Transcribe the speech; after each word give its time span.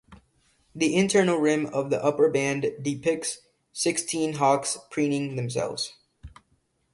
The 0.73 0.95
internal 0.95 1.37
rim 1.37 1.67
of 1.67 1.91
the 1.91 2.03
upper 2.03 2.27
band 2.27 2.65
depicts 2.81 3.37
sixteen 3.71 4.33
hawks 4.33 4.75
preening 4.89 5.35
themselves. 5.35 5.93